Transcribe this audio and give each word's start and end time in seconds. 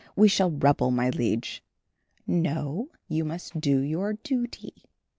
We 0.15 0.29
shall 0.29 0.49
rebel, 0.49 0.89
my 0.89 1.11
liege." 1.11 1.61
"No, 2.25 2.89
you 3.07 3.23
must 3.23 3.61
do 3.61 3.81
your 3.81 4.13
duty." 4.13 4.85